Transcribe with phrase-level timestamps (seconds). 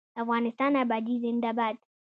[0.01, 1.75] د افغانستان ابادي زنده باد.